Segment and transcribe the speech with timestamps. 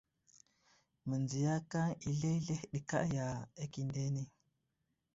[1.07, 3.25] Mənziyakaŋ i zləhəzləhe ɗi kaya
[3.63, 4.23] akindene.